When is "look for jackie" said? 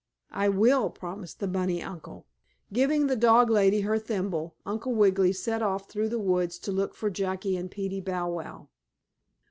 6.71-7.55